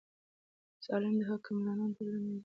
[0.85, 2.37] ظالم حکمرانان تل له منځه ځي.